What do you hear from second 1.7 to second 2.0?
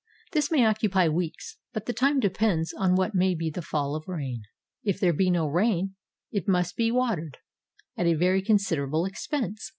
but the